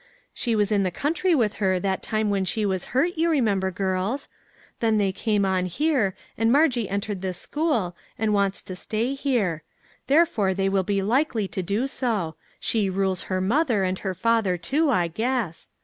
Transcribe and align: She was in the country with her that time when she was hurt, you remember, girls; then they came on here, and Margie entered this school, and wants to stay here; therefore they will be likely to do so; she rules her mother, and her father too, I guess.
She 0.33 0.55
was 0.55 0.71
in 0.71 0.81
the 0.81 0.89
country 0.89 1.35
with 1.35 1.57
her 1.61 1.79
that 1.79 2.01
time 2.01 2.31
when 2.31 2.43
she 2.43 2.65
was 2.65 2.85
hurt, 2.85 3.15
you 3.19 3.29
remember, 3.29 3.69
girls; 3.69 4.29
then 4.79 4.97
they 4.97 5.11
came 5.11 5.45
on 5.45 5.67
here, 5.67 6.15
and 6.39 6.51
Margie 6.51 6.89
entered 6.89 7.21
this 7.21 7.37
school, 7.37 7.95
and 8.17 8.33
wants 8.33 8.63
to 8.63 8.75
stay 8.75 9.13
here; 9.13 9.61
therefore 10.07 10.55
they 10.55 10.69
will 10.69 10.81
be 10.81 11.03
likely 11.03 11.47
to 11.49 11.61
do 11.61 11.85
so; 11.85 12.33
she 12.59 12.89
rules 12.89 13.21
her 13.29 13.39
mother, 13.41 13.83
and 13.83 13.99
her 13.99 14.15
father 14.15 14.57
too, 14.57 14.89
I 14.89 15.07
guess. 15.07 15.69